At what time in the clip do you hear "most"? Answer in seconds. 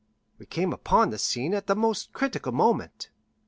1.75-2.11